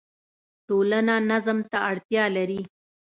[0.67, 2.61] ټولنه نظم ته اړتیا لري.